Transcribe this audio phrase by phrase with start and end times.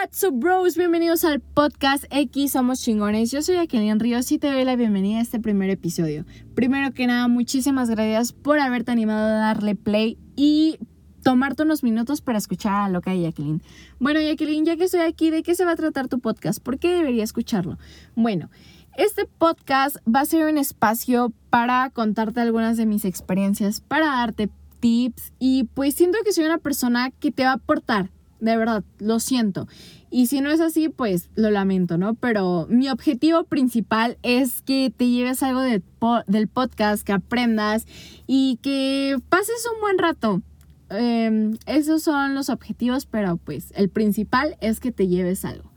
[0.00, 0.76] What's up, bros?
[0.76, 3.32] Bienvenidos al podcast X Somos Chingones.
[3.32, 6.24] Yo soy Aquelian Ríos y te doy la bienvenida a este primer episodio.
[6.54, 10.78] Primero que nada, muchísimas gracias por haberte animado a darle play y
[11.24, 13.60] tomarte unos minutos para escuchar a lo que hay Jacqueline.
[13.98, 16.62] Bueno, Jacqueline, ya que estoy aquí, ¿de qué se va a tratar tu podcast?
[16.62, 17.76] ¿Por qué debería escucharlo?
[18.14, 18.50] Bueno,
[18.96, 24.48] este podcast va a ser un espacio para contarte algunas de mis experiencias, para darte
[24.78, 28.10] tips y pues siento que soy una persona que te va a aportar
[28.40, 29.66] de verdad, lo siento.
[30.10, 32.14] Y si no es así, pues lo lamento, ¿no?
[32.14, 37.86] Pero mi objetivo principal es que te lleves algo del podcast, que aprendas
[38.26, 40.42] y que pases un buen rato.
[40.90, 45.70] Em, esos son los objetivos, pero pues el principal es que te lleves algo.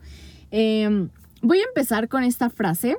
[0.50, 1.10] Em,
[1.42, 2.96] voy a empezar con esta frase.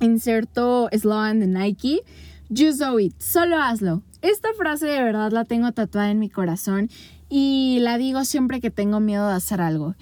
[0.00, 2.02] Inserto slogan de Nike.
[2.48, 3.14] Just do it.
[3.20, 4.02] Solo hazlo.
[4.22, 6.90] Esta frase de verdad la tengo tatuada en mi corazón
[7.30, 9.94] y la digo siempre que tengo miedo de hacer algo.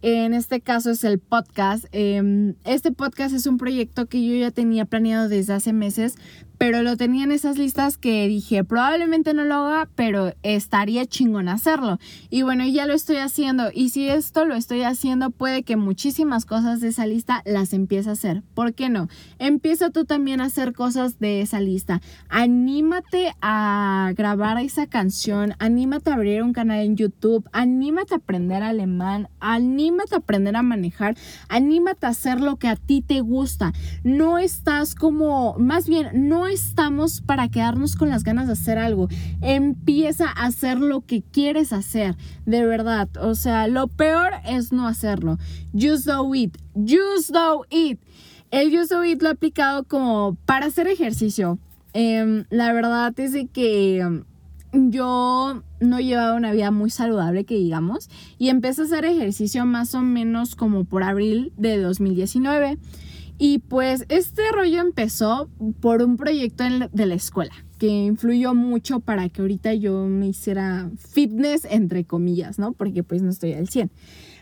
[0.00, 1.84] En este caso es el podcast.
[1.90, 6.14] Em, este podcast es un proyecto que yo ya tenía planeado desde hace meses,
[6.58, 11.48] pero lo tenía en esas listas que dije, probablemente no lo haga, pero estaría chingón
[11.48, 11.98] hacerlo.
[12.30, 13.70] Y bueno, ya lo estoy haciendo.
[13.72, 18.10] Y si esto lo estoy haciendo, puede que muchísimas cosas de esa lista las empiece
[18.10, 18.42] a hacer.
[18.54, 19.08] ¿Por qué no?
[19.38, 22.00] Empieza tú también a hacer cosas de esa lista.
[22.28, 28.64] Anímate a grabar esa canción, anímate a abrir un canal en YouTube, anímate a aprender
[28.64, 31.16] alemán, anímate a aprender a manejar,
[31.48, 33.72] anímate a hacer lo que a ti te gusta.
[34.02, 39.08] No estás como, más bien, no estamos para quedarnos con las ganas de hacer algo.
[39.40, 43.08] Empieza a hacer lo que quieres hacer, de verdad.
[43.20, 45.38] O sea, lo peor es no hacerlo.
[45.72, 46.56] Just do it.
[46.74, 48.00] Just do it.
[48.50, 51.58] El just do it lo he aplicado como para hacer ejercicio.
[51.92, 54.24] Em, la verdad es de que em,
[54.72, 59.94] yo no llevaba una vida muy saludable, que digamos, y empecé a hacer ejercicio más
[59.94, 62.78] o menos como por abril de 2019.
[63.38, 65.48] Y pues este rollo empezó
[65.80, 70.90] por un proyecto de la escuela que influyó mucho para que ahorita yo me hiciera
[70.98, 72.72] fitness entre comillas, ¿no?
[72.72, 73.90] Porque pues no estoy al 100.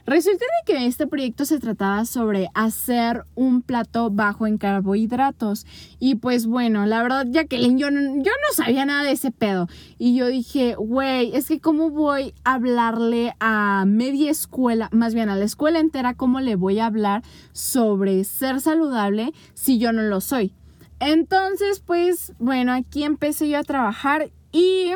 [0.07, 5.67] Resulta de que este proyecto se trataba sobre hacer un plato bajo en carbohidratos.
[5.99, 9.67] Y pues bueno, la verdad, Jacqueline, yo, yo no sabía nada de ese pedo.
[9.99, 15.29] Y yo dije, güey, es que cómo voy a hablarle a media escuela, más bien
[15.29, 20.03] a la escuela entera, cómo le voy a hablar sobre ser saludable si yo no
[20.03, 20.53] lo soy.
[21.01, 24.93] Entonces, pues bueno, aquí empecé yo a trabajar y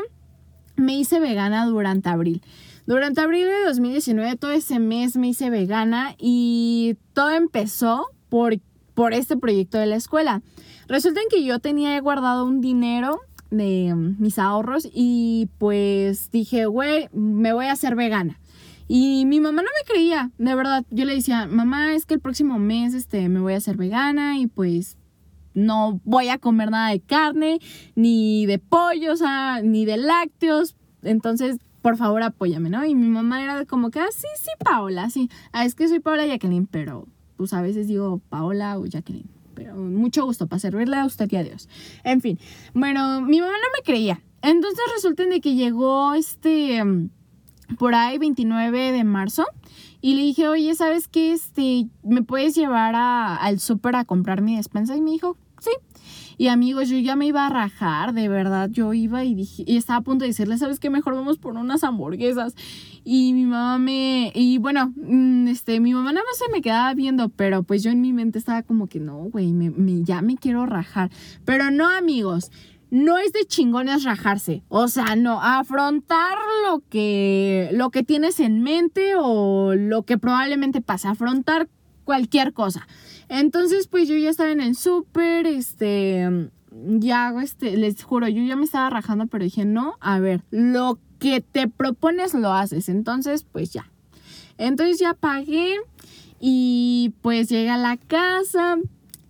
[0.76, 2.43] me hice vegana durante abril.
[2.91, 8.59] Durante abril de 2019, todo ese mes me hice vegana y todo empezó por,
[8.95, 10.43] por este proyecto de la escuela.
[10.89, 13.21] Resulta que yo tenía guardado un dinero
[13.53, 18.41] de mis ahorros y pues dije, güey, me voy a hacer vegana.
[18.89, 20.84] Y mi mamá no me creía, de verdad.
[20.91, 24.37] Yo le decía, mamá, es que el próximo mes este, me voy a hacer vegana
[24.37, 24.99] y pues
[25.55, 27.61] no voy a comer nada de carne,
[27.95, 30.75] ni de pollo, o sea, ni de lácteos.
[31.05, 32.85] Entonces por favor apóyame, ¿no?
[32.85, 35.31] Y mi mamá era como que, ah, sí, sí, Paola, sí.
[35.53, 39.31] Ah, es que soy Paola Jacqueline, pero pues a veces digo Paola o Jacqueline.
[39.55, 41.69] Pero mucho gusto para servirle a usted y a Dios.
[42.05, 42.39] En fin,
[42.75, 44.21] bueno, mi mamá no me creía.
[44.43, 46.83] Entonces resulta de que llegó este,
[47.79, 49.47] por ahí 29 de marzo.
[50.03, 51.33] Y le dije, oye, ¿sabes qué?
[51.33, 54.97] Este, ¿me puedes llevar al súper a comprar mi despensa?
[54.97, 55.71] Y me dijo, sí.
[56.41, 59.77] Y amigos, yo ya me iba a rajar, de verdad, yo iba y dije, y
[59.77, 60.89] estaba a punto de decirle, ¿sabes qué?
[60.89, 62.55] Mejor vamos por unas hamburguesas.
[63.05, 66.95] Y mi mamá me, y bueno, mm, este, mi mamá nada más se me quedaba
[66.95, 70.39] viendo, pero pues yo en mi mente estaba como que no, güey, me, ya me
[70.39, 71.11] quiero rajar.
[71.45, 72.50] Pero no, amigos,
[72.89, 74.62] no es de chingones rajarse.
[74.71, 80.81] O sea, no, afrontar lo que, lo que tienes en mente o lo que probablemente
[80.81, 81.11] pasa.
[81.11, 81.69] Afrontar
[82.10, 82.88] cualquier cosa.
[83.28, 88.56] Entonces, pues yo ya estaba en el súper, este, ya este, les juro, yo ya
[88.56, 92.88] me estaba rajando, pero dije, no, a ver, lo que te propones lo haces.
[92.88, 93.88] Entonces, pues ya.
[94.59, 95.76] Entonces ya pagué
[96.40, 98.79] y pues llegué a la casa,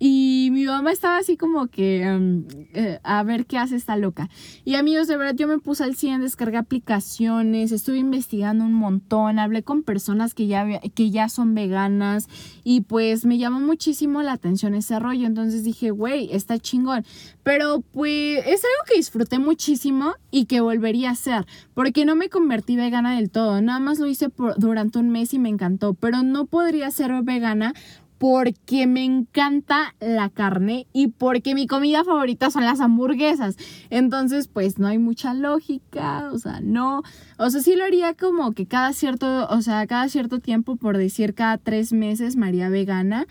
[0.03, 2.43] y mi mamá estaba así como que em,
[2.73, 4.31] eh, a ver qué hace esta loca.
[4.65, 9.37] Y amigos, de verdad yo me puse al 100, descargué aplicaciones, estuve investigando un montón,
[9.37, 12.27] hablé con personas que ya, que ya son veganas
[12.63, 15.27] y pues me llamó muchísimo la atención ese rollo.
[15.27, 17.05] Entonces dije, güey, está chingón.
[17.43, 21.45] Pero pues es algo que disfruté muchísimo y que volvería a hacer,
[21.75, 25.33] porque no me convertí vegana del todo, nada más lo hice por, durante un mes
[25.33, 27.73] y me encantó, pero no podría ser vegana
[28.21, 33.55] porque me encanta la carne y porque mi comida favorita son las hamburguesas.
[33.89, 37.01] Entonces, pues no hay mucha lógica, o sea, no.
[37.39, 40.99] O sea, sí lo haría como que cada cierto, o sea, cada cierto tiempo, por
[40.99, 43.25] decir cada tres meses, María vegana.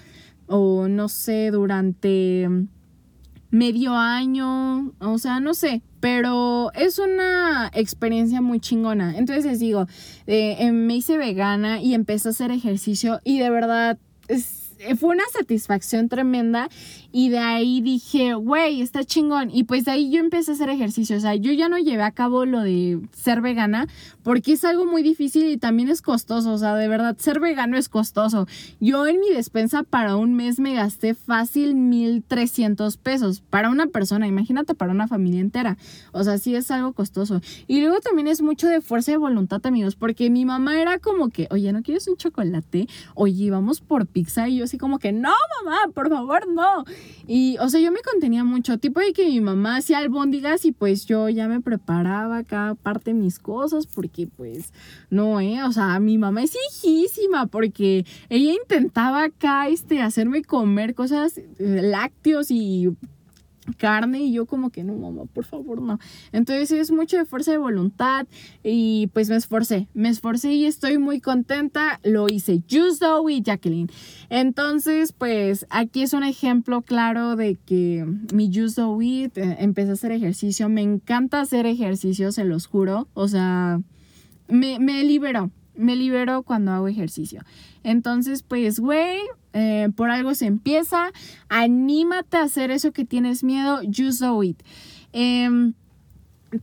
[0.48, 2.48] O no sé, durante
[3.52, 9.16] medio año, o sea, no sé, pero es una experiencia muy chingona.
[9.16, 9.86] Entonces les digo,
[10.26, 13.96] eh, me hice vegana y empecé a hacer ejercicio y de verdad
[14.98, 16.68] fue una satisfacción tremenda
[17.12, 19.50] y de ahí dije, güey, está chingón.
[19.50, 21.16] Y pues de ahí yo empecé a hacer ejercicio.
[21.16, 23.88] O sea, yo ya no llevé a cabo lo de ser vegana
[24.22, 26.52] porque es algo muy difícil y también es costoso.
[26.52, 28.46] O sea, de verdad, ser vegano es costoso.
[28.80, 34.26] Yo en mi despensa para un mes me gasté fácil 1.300 pesos para una persona.
[34.26, 35.76] Imagínate para una familia entera.
[36.12, 37.40] O sea, sí es algo costoso.
[37.66, 41.30] Y luego también es mucho de fuerza de voluntad, amigos, porque mi mamá era como
[41.30, 42.86] que, oye, ¿no quieres un chocolate?
[43.14, 44.48] Oye, vamos por pizza.
[44.48, 45.32] Y yo así como que, no,
[45.64, 46.84] mamá, por favor, no.
[47.26, 50.70] Y, o sea, yo me contenía mucho, tipo de que mi mamá hacía albóndigas y
[50.70, 54.72] pues yo ya me preparaba cada parte de mis cosas porque pues
[55.10, 55.64] no, ¿eh?
[55.64, 61.46] O sea, mi mamá es hijísima porque ella intentaba acá, este, hacerme comer cosas eh,
[61.58, 62.90] lácteos y
[63.72, 65.98] carne y yo como que no, mamá, por favor, no.
[66.32, 68.26] Entonces es mucho de fuerza de voluntad
[68.62, 73.44] y pues me esforcé, me esforcé y estoy muy contenta, lo hice Just Do It,
[73.44, 73.90] Jacqueline.
[74.28, 79.90] Entonces, pues aquí es un ejemplo claro de que mi Just Do It, eh, empecé
[79.90, 83.80] a hacer ejercicio, me encanta hacer ejercicio, se los juro, o sea,
[84.48, 87.42] me, me liberó, me libero cuando hago ejercicio.
[87.82, 89.18] Entonces, pues, güey,
[89.52, 91.10] eh, por algo se empieza.
[91.48, 93.80] Anímate a hacer eso que tienes miedo.
[93.84, 94.62] Just do it.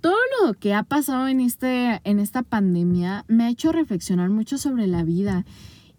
[0.01, 4.57] Todo lo que ha pasado en, este, en esta pandemia me ha hecho reflexionar mucho
[4.57, 5.45] sobre la vida.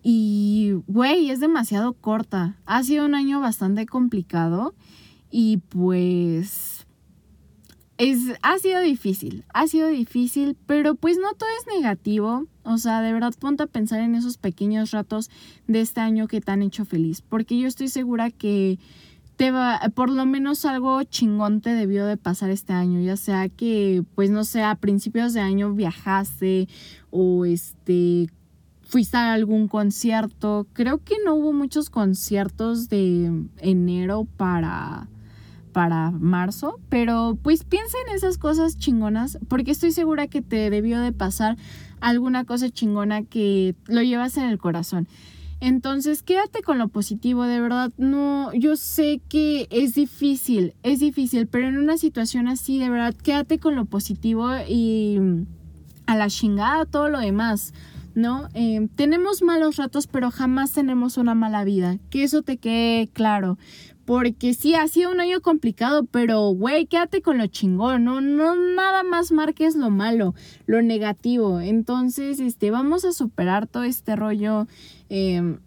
[0.03, 2.57] Y, güey, es demasiado corta.
[2.67, 4.75] Ha sido un año bastante complicado.
[5.31, 6.87] Y pues
[7.99, 12.47] es, ha sido difícil, ha sido difícil, pero pues no todo es negativo.
[12.63, 15.31] O sea, de verdad ponte a pensar en esos pequeños ratos
[15.67, 18.79] de este año que te han hecho feliz, porque yo estoy segura que
[19.37, 23.49] te va, por lo menos algo chingón te debió de pasar este año, ya sea
[23.49, 26.69] que, pues no sé, a principios de año viajaste
[27.11, 28.29] o este
[28.83, 30.67] fuiste a algún concierto.
[30.73, 35.09] Creo que no hubo muchos conciertos de enero para
[35.69, 41.01] para marzo, pero pues piensa en esas cosas chingonas, porque estoy segura que te debió
[41.01, 41.57] de pasar
[42.01, 45.09] alguna cosa chingona que lo llevas en el corazón.
[45.61, 47.91] Entonces, quédate con lo positivo, de verdad.
[47.99, 53.15] No, yo sé que es difícil, es difícil, pero en una situación así, de verdad,
[53.15, 55.19] quédate con lo positivo y
[56.07, 57.73] a la chingada todo lo demás.
[58.15, 58.49] ¿no?
[58.55, 61.99] Eh, tenemos malos ratos, pero jamás tenemos una mala vida.
[62.11, 63.59] Que eso te quede claro.
[64.09, 68.23] Porque sí, ha sido un año complicado, pero güey, quédate con lo chingón, ¿no?
[68.23, 70.35] No nada más marques lo malo,
[70.65, 71.61] lo negativo.
[71.61, 74.67] Entonces, este, vamos a superar todo este rollo.
[75.11, 75.59] Em,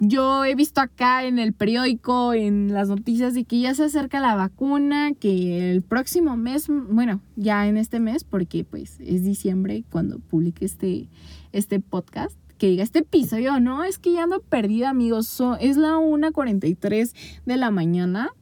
[0.00, 4.18] yo he visto acá en el periódico, en las noticias, de que ya se acerca
[4.18, 9.84] la vacuna, que el próximo mes, bueno, ya en este mes, porque pues es diciembre
[9.92, 11.08] cuando publique este,
[11.52, 15.42] este podcast, que diga este episodio, no, es que ya ando perdida, amigos.
[15.60, 17.14] es la 1.43
[17.46, 18.32] de la mañana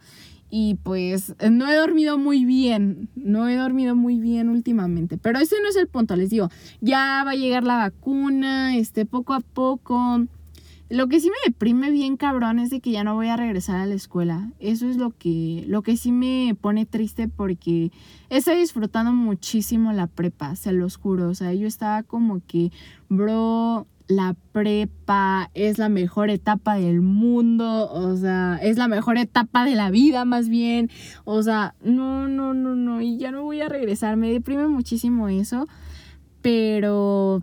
[0.51, 5.55] y pues no he dormido muy bien, no he dormido muy bien últimamente, pero ese
[5.63, 6.51] no es el punto, les digo,
[6.81, 10.27] ya va a llegar la vacuna, este, poco a poco.
[10.91, 13.77] Lo que sí me deprime bien cabrón es de que ya no voy a regresar
[13.77, 14.51] a la escuela.
[14.59, 17.93] Eso es lo que, lo que sí me pone triste porque
[18.31, 21.29] estoy disfrutando muchísimo la prepa, se los juro.
[21.29, 22.73] O sea, yo estaba como que,
[23.11, 29.65] bro, la prepa es la mejor etapa del mundo, o sea, es la mejor etapa
[29.67, 30.91] de la vida más bien,
[31.25, 35.29] o sea, no, no, no, no, y ya no voy a regresar, me deprime muchísimo
[35.29, 35.69] eso,
[36.41, 37.43] pero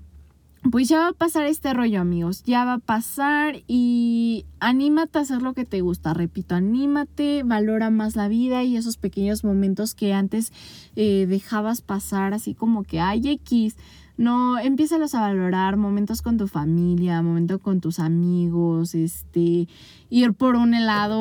[0.71, 5.21] pues ya va a pasar este rollo amigos, ya va a pasar y anímate a
[5.21, 9.93] hacer lo que te gusta, repito, anímate, valora más la vida y esos pequeños momentos
[9.93, 10.51] que antes
[10.95, 13.77] eh, dejabas pasar así como que, ay, X,
[14.17, 19.67] no, empiézalos a valorar, momentos con tu familia, momentos con tus amigos, este,
[20.09, 21.19] ir por un helado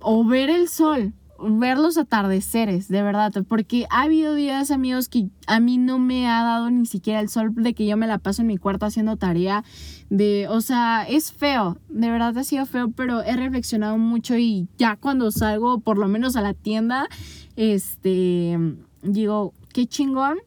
[0.00, 5.28] o, ver el sol, ver los atardeceres, de verdad, porque ha habido días, amigos, que
[5.46, 8.18] a mí no me ha dado ni siquiera el sol de que yo me la
[8.18, 9.62] paso en mi cuarto haciendo tarea,
[10.08, 14.68] de, o sea, es feo, de verdad ha sido feo, pero he reflexionado mucho y
[14.78, 17.08] ya cuando salgo, por lo menos a la tienda,
[17.56, 18.58] este,
[19.02, 20.38] digo, qué chingón,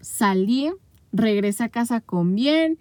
[0.00, 0.70] salí,
[1.14, 2.78] regresé a casa con bien,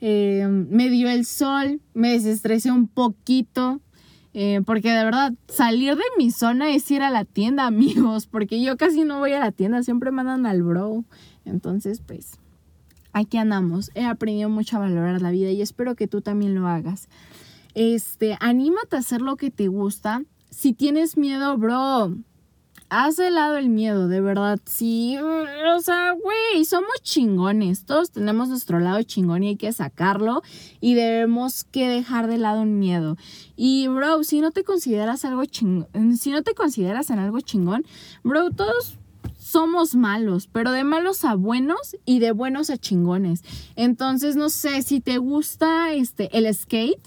[0.00, 3.80] eh, me dio el sol, me desestresé un poquito,
[4.38, 8.60] Eh, porque de verdad, salir de mi zona es ir a la tienda, amigos, porque
[8.60, 11.06] yo casi no voy a la tienda, siempre mandan al bro.
[11.46, 12.38] Entonces, pues,
[13.14, 13.90] aquí andamos.
[13.94, 17.08] He aprendido mucho a valorar la vida y espero que tú también lo hagas.
[17.74, 20.22] Este, anímate a hacer lo que te gusta.
[20.50, 22.14] Si tienes miedo, bro,
[22.88, 24.58] haz de lado el miedo, de verdad.
[24.64, 27.84] Sí, o sea, güey, somos chingones.
[27.84, 30.42] Todos tenemos nuestro lado chingón y hay que sacarlo.
[30.80, 33.16] Y debemos que dejar de lado un miedo.
[33.56, 37.84] Y, bro, si no te consideras algo chingón, si no te consideras en algo chingón,
[38.22, 38.98] bro, todos
[39.38, 43.42] somos malos, pero de malos a buenos y de buenos a chingones.
[43.76, 47.00] Entonces, no sé, si te gusta este, el skate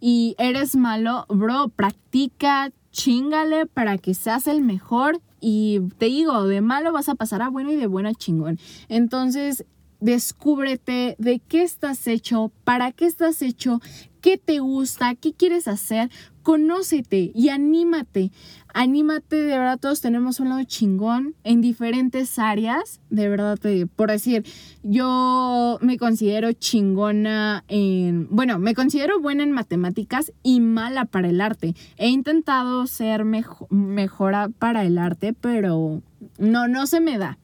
[0.00, 6.60] y eres malo, bro, practica, chingale para que seas el mejor y te digo, de
[6.62, 8.58] malo vas a pasar a bueno y de bueno a chingón.
[8.88, 9.66] Entonces,
[10.00, 13.80] descúbrete de qué estás hecho, para qué estás hecho,
[14.24, 16.08] qué te gusta, qué quieres hacer,
[16.42, 18.32] conócete y anímate.
[18.72, 23.58] Anímate, de verdad todos tenemos un lado chingón en diferentes áreas, de verdad,
[23.94, 24.46] por decir,
[24.82, 31.42] yo me considero chingona en, bueno, me considero buena en matemáticas y mala para el
[31.42, 31.74] arte.
[31.98, 36.00] He intentado ser mejor, mejora para el arte, pero
[36.38, 37.36] no, no se me da.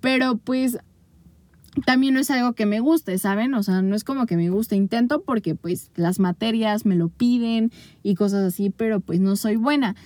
[0.00, 0.78] Pero pues
[1.84, 3.54] también no es algo que me guste, ¿saben?
[3.54, 7.08] O sea, no es como que me guste, intento porque pues las materias me lo
[7.08, 7.70] piden
[8.02, 9.96] y cosas así, pero pues no soy buena.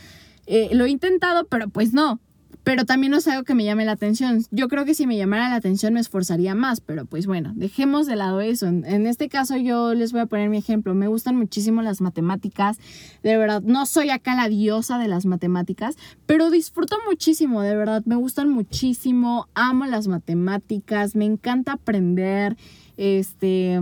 [0.46, 2.20] Eh, lo he intentado, pero pues no
[2.66, 4.42] pero también no es algo que me llame la atención.
[4.50, 8.08] Yo creo que si me llamara la atención me esforzaría más, pero pues bueno, dejemos
[8.08, 8.66] de lado eso.
[8.66, 10.92] En, este caso yo les voy a poner mi ejemplo.
[10.92, 12.78] Me gustan muchísimo las matemáticas,
[13.22, 15.96] de verdad, no soy acá la diosa de las matemáticas,
[16.26, 22.56] pero disfruto muchísimo, de verdad, me gustan muchísimo, amo las matemáticas, me encanta aprender,
[22.96, 23.80] este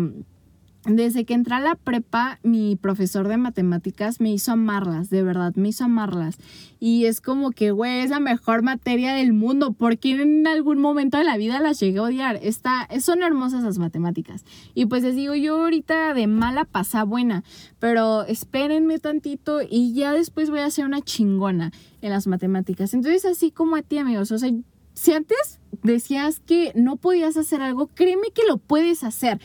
[0.87, 5.55] desde que entré a la prepa, mi profesor de matemáticas me hizo amarlas, de verdad,
[5.55, 6.37] me hizo amarlas.
[6.79, 11.17] Y es como que, güey, es la mejor materia del mundo, porque en algún momento
[11.17, 12.39] de la vida las llegué a odiar.
[12.43, 14.45] Está, son hermosas las matemáticas.
[14.75, 17.45] Y pues les digo, yo ahorita de mala pasa buena,
[17.79, 21.73] pero espérenme tantito y ya después voy a ser una chingona
[22.03, 22.93] en las matemáticas.
[22.93, 24.51] Entonces, así como a ti, amigos, o sea,
[24.95, 29.41] si antes decías que no podías hacer algo, créeme que lo puedes hacer.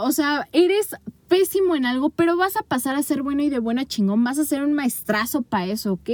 [0.00, 0.94] o sea, eres
[1.28, 4.38] pésimo en algo, pero vas a pasar a ser bueno y de buena chingón, vas
[4.38, 6.10] a ser un maestrazo para eso, ¿ok?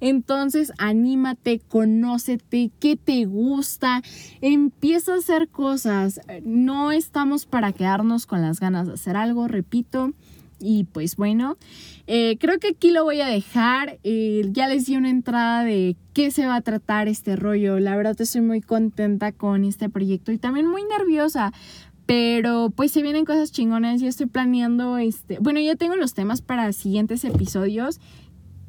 [0.00, 4.02] Entonces, anímate, conócete, qué te gusta,
[4.42, 6.20] empieza a hacer cosas.
[6.42, 10.12] No estamos para quedarnos con las ganas de hacer algo, repito.
[10.60, 11.56] Y pues bueno,
[12.06, 13.98] eh, creo que aquí lo voy a dejar.
[14.02, 17.78] Eh, ya les di una entrada de qué se va a tratar este rollo.
[17.78, 21.52] La verdad estoy muy contenta con este proyecto y también muy nerviosa.
[22.06, 24.00] Pero pues se vienen cosas chingonas.
[24.00, 25.38] Yo estoy planeando este.
[25.40, 28.00] Bueno, ya tengo los temas para siguientes episodios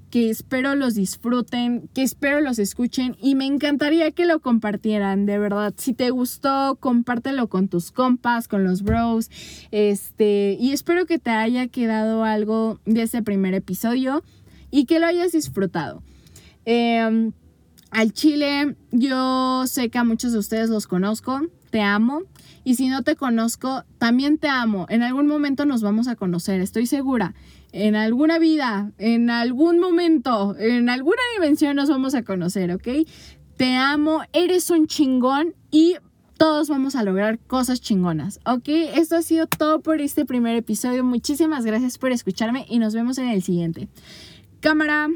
[0.09, 5.37] que espero los disfruten, que espero los escuchen y me encantaría que lo compartieran, de
[5.37, 5.73] verdad.
[5.77, 9.29] Si te gustó, compártelo con tus compas, con los bros,
[9.71, 14.23] este, y espero que te haya quedado algo de ese primer episodio
[14.71, 16.01] y que lo hayas disfrutado.
[16.65, 17.31] Em,
[17.91, 22.21] al Chile, yo sé que a muchos de ustedes los conozco, te amo.
[22.63, 24.85] Y si no te conozco, también te amo.
[24.89, 27.33] En algún momento nos vamos a conocer, estoy segura
[27.71, 33.07] en alguna vida, en algún momento, en alguna dimensión nos vamos a conocer, ¿ok?
[33.57, 35.95] Te amo, eres un chingón y
[36.37, 38.67] todos vamos a lograr cosas chingonas, ¿ok?
[38.95, 41.03] Esto ha sido todo por este primer episodio.
[41.03, 43.89] Muchísimas gracias por escucharme y nos vemos en el siguiente.
[44.61, 45.09] Cámara.